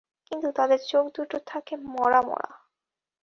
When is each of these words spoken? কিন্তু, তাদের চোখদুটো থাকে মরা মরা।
কিন্তু, 0.31 0.47
তাদের 0.51 0.79
চোখদুটো 0.87 1.37
থাকে 1.47 1.73
মরা 1.87 2.21
মরা। 2.21 2.51